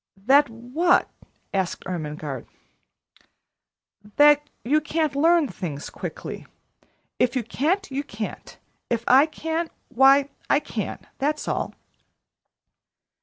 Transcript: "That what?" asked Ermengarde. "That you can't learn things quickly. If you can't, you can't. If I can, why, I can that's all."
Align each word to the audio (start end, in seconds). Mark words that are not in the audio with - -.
"That 0.17 0.49
what?" 0.49 1.11
asked 1.53 1.83
Ermengarde. 1.85 2.47
"That 4.15 4.49
you 4.63 4.81
can't 4.81 5.15
learn 5.15 5.47
things 5.47 5.91
quickly. 5.91 6.47
If 7.19 7.35
you 7.35 7.43
can't, 7.43 7.91
you 7.91 8.03
can't. 8.03 8.57
If 8.89 9.03
I 9.07 9.27
can, 9.27 9.69
why, 9.89 10.31
I 10.49 10.59
can 10.59 11.05
that's 11.19 11.47
all." 11.47 11.75